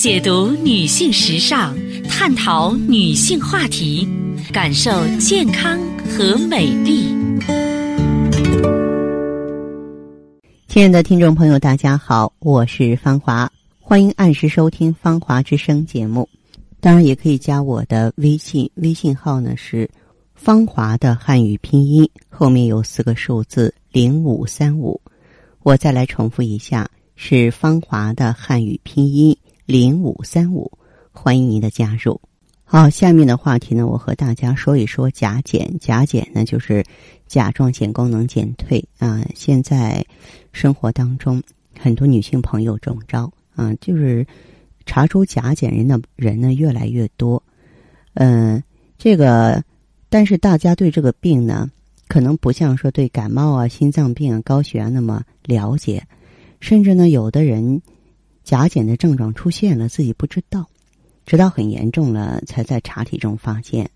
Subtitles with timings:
[0.00, 1.76] 解读女性时尚，
[2.08, 4.08] 探讨女性话题，
[4.50, 5.78] 感受健康
[6.08, 7.14] 和美丽。
[10.68, 16.26] 亲爱的听众朋友，大家好，我是芳华，欢迎按时收听《芳华之声》节目。
[16.80, 19.86] 当然，也可以加我的微信，微信号呢是
[20.34, 24.98] “芳华”的汉语拼音，后面有四个数字零五三五。
[25.62, 29.36] 我再来重复一下，是“芳华”的汉语拼音。
[29.70, 30.68] 零五三五，
[31.12, 32.20] 欢迎您的加入。
[32.64, 35.78] 好，下面的话题呢，我和大家说一说甲减。
[35.78, 36.84] 甲减呢，就是
[37.28, 39.24] 甲状腺功能减退啊。
[39.32, 40.04] 现在
[40.52, 41.40] 生活当中，
[41.78, 44.26] 很多女性朋友中招啊，就是
[44.86, 47.40] 查出甲减人的人呢越来越多。
[48.14, 48.60] 嗯，
[48.98, 49.62] 这个，
[50.08, 51.70] 但是大家对这个病呢，
[52.08, 56.04] 可能不像说对感冒啊、心脏病啊、高血压那么了解，
[56.58, 57.80] 甚至呢，有的人。
[58.44, 60.68] 甲减的症状出现了，自己不知道，
[61.26, 63.90] 直到很严重了才在查体中发现。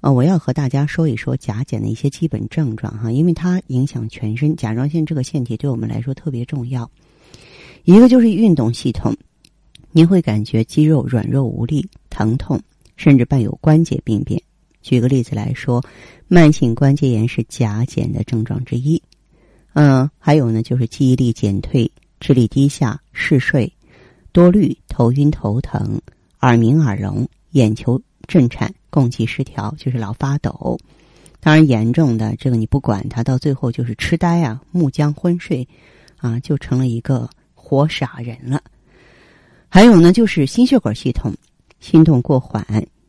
[0.00, 6.88] 呃，我要和大家说一说甲减的一些基本症状哈，因为它影响全身，甲状腺这个腺体对我们来说特别重要。
[7.82, 9.16] 一个就是运动系统，
[9.90, 12.60] 您会感觉肌肉软弱无力、疼痛，
[12.96, 14.40] 甚至伴有关节病变。
[14.82, 15.84] 举个例子来说，
[16.28, 19.02] 慢性关节炎是甲减的症状之一。
[19.72, 23.72] 嗯，还有呢，就是记忆力减退、智力低下、嗜睡。
[24.32, 26.00] 多虑、头晕、头疼、
[26.40, 30.78] 耳鸣、耳聋、眼球震颤、供气失调，就是老发抖。
[31.40, 35.66] 当然，严重的这个你不管它，到最后就是痴呆啊、目僵、昏睡，
[36.16, 38.60] 啊，就成了一个活傻人了。
[39.68, 41.32] 还有呢，就是心血管系统，
[41.80, 42.64] 心动过缓、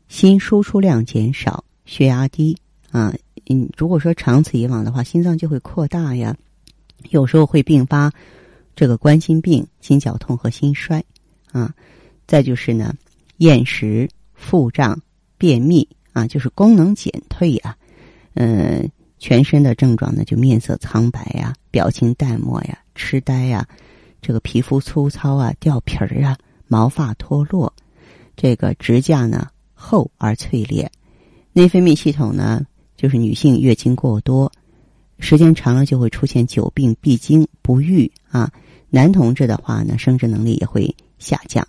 [0.07, 2.55] 心输出量减少、血压低
[2.91, 3.13] 啊。
[3.47, 6.35] 嗯，如果说长此以往的话，心脏就会扩大呀，
[7.09, 8.11] 有时候会并发。
[8.79, 11.03] 这个冠心病、心绞痛和心衰，
[11.51, 11.75] 啊，
[12.25, 12.95] 再就是呢，
[13.39, 15.01] 厌食、腹胀、
[15.37, 17.75] 便秘啊，就是功能减退呀，
[18.35, 23.67] 嗯，全身的症状呢，就面色苍白呀，表情淡漠呀，痴呆呀，
[24.21, 26.37] 这个皮肤粗糙啊，掉皮儿啊，
[26.67, 27.73] 毛发脱落，
[28.37, 30.89] 这个指甲呢厚而脆裂，
[31.51, 32.65] 内分泌系统呢，
[32.95, 34.49] 就是女性月经过多，
[35.19, 38.49] 时间长了就会出现久病闭经、不育啊。
[38.89, 41.67] 男同志的话呢，生殖能力也会下降，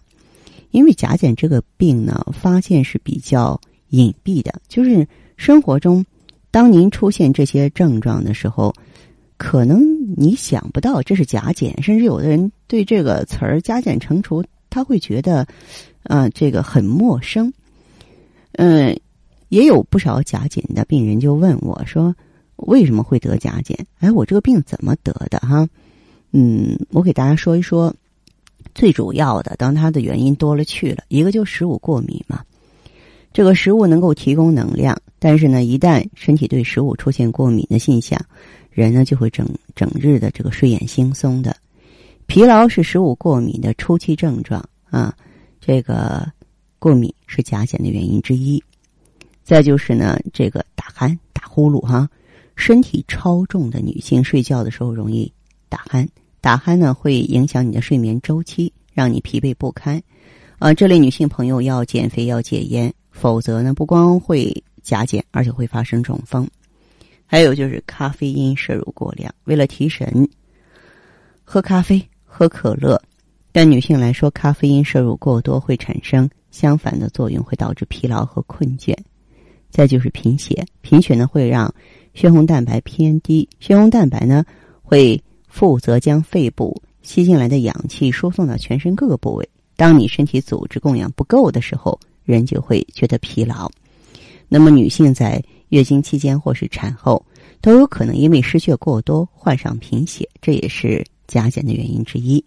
[0.71, 6.05] 因为甲减这个病呢，发现是比较隐蔽的，就是生活中，
[6.51, 8.75] 当您出现这些症状的时候，
[9.37, 9.83] 可能
[10.17, 15.47] 你想不到这是甲减，甚至有的人对这个词儿“甲减乘除”他会觉得，
[16.05, 17.53] 呃，这个很陌生。
[18.53, 18.99] 嗯，
[19.49, 22.15] 也有不少甲减的病人就问我说
[22.57, 23.87] ：“为什么会得甲减？
[23.99, 25.39] 哎，我这个病怎么得的？
[25.41, 25.69] 哈？”
[26.33, 27.95] 嗯，我给大家说一说，
[28.75, 32.45] 最主要的，当它的原因多了去了，一个就食物过敏嘛。
[33.33, 38.21] 这个食物能够提供能量，但是呢，一旦身体对食物出现过敏的现象，
[38.71, 41.57] 人呢就会整整日的这个睡眼惺忪的。
[42.27, 45.17] 疲劳是食物过敏的初期症状啊，
[45.61, 46.31] 这个
[46.79, 48.63] 过敏是甲减的原因之一。
[49.43, 52.09] 再就是呢，这个打鼾、打呼噜哈，
[52.55, 55.33] 身体超重的女性睡觉的时候容易
[55.71, 56.07] 打鼾。
[56.43, 60.03] 打鼾呢会影响你的睡眠周期，让你疲惫不堪。
[60.59, 66.49] 啊，这类女性朋友要减肥要戒烟，否则呢不光会甲减，而且会发生中风。
[67.25, 70.29] 还有就是咖啡因摄入过量，为了提神，
[71.45, 73.01] 喝咖啡、喝可乐。
[73.53, 78.97] 但女性来说，咖啡因摄入过多会产生相反的作用，会导致疲劳和困倦。
[79.71, 81.73] 再就是贫血，贫血呢会让
[82.15, 84.45] 血红蛋白偏低，血红蛋白呢
[84.83, 85.23] 会。
[85.50, 89.47] 负责将肺部吸进来的氧气输送到全身各个部位。
[89.77, 93.71] 当你身体组织供氧不够的时候，人就会觉得疲劳。
[94.49, 97.25] 那么，女性在月经期间或是产后，
[97.60, 102.44] 都有可能因为失血过多患上贫血，这也是甲减的原因之一。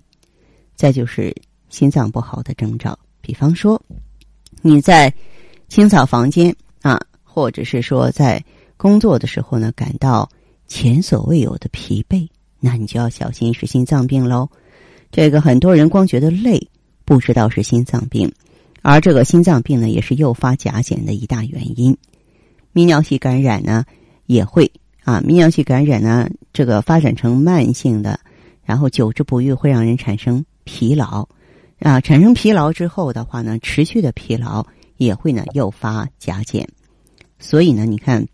[0.75, 1.35] 再就是
[1.69, 3.81] 心脏不好的征兆，比方说
[4.61, 5.13] 你在
[5.69, 8.43] 清扫房间啊，或者是说在
[8.77, 10.29] 工作的时候呢，感到
[10.67, 12.27] 前所未有的疲惫。
[12.65, 14.47] 那你就要小心是心脏病喽。
[15.11, 16.69] 这个很多人光觉得累，
[17.03, 18.31] 不知道是心脏病，
[18.81, 21.97] 而这个心脏病呢，也是诱发甲减的一大原因。
[22.73, 23.83] 泌尿系感染呢，
[24.27, 24.71] 也会
[25.03, 28.17] 啊，泌尿系感染呢，这个发展成慢性的，
[28.63, 31.27] 然后久治不愈，会让人产生疲劳
[31.79, 31.99] 啊。
[31.99, 36.65] 产生疲劳之后的话呢，持续的疲劳也会呢诱发甲减。
[37.39, 38.25] 所以呢，你看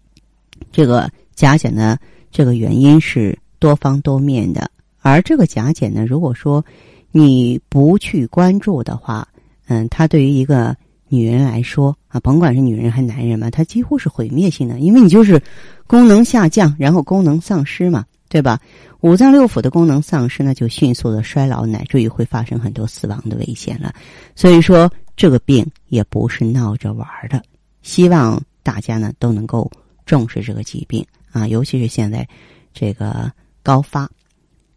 [0.71, 1.99] 这个甲减的
[2.29, 3.35] 这个原因是。
[3.59, 4.71] 多方多面的，
[5.01, 6.63] 而这个甲减呢，如果说
[7.11, 9.27] 你不去关注的话，
[9.67, 10.75] 嗯，它对于一个
[11.07, 15.41] 女人来说啊，甭管是女人还是男人嘛，它几乎是毁灭性的，因为你就是
[15.88, 18.59] 功能下降，然后功能丧失嘛，对吧？
[19.01, 23.94] 五脏六腑的功能丧失，呢就迅速的衰老，乃至于会发生很多死亡的危险了。
[24.35, 27.41] 所以说，这个病也不是闹着玩的。
[27.81, 29.71] 希望大家呢都能够
[30.06, 32.27] 重视这个疾病啊，尤其是现在
[32.73, 33.31] 这个
[33.69, 34.10] 高发，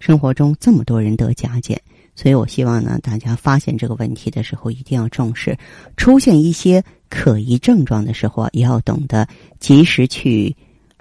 [0.00, 1.80] 生活中这么多人得甲减，
[2.14, 5.56] 所以我希望呢大家发现这个问题的时候一定要重视，
[5.96, 9.26] 出现一些可疑症状的时候啊也要懂得
[9.58, 10.54] 及时去。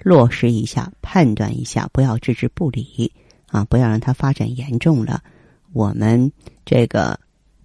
[0.04, 3.12] 落实一下，判断一下，不要置之不理
[3.46, 3.64] 啊！
[3.66, 5.22] 不要让它发展严重了，
[5.72, 6.32] 我们
[6.64, 7.16] 这个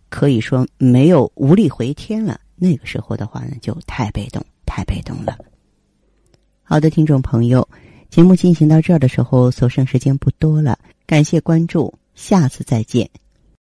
[0.09, 2.39] 可以说没有无力回天了。
[2.55, 5.35] 那个时候的话呢，就太被动，太被动了。
[6.61, 7.67] 好的，听众朋友，
[8.17, 13.07] 节目进行到这儿的时候，所剩时间不多了，感谢关注，下次再见。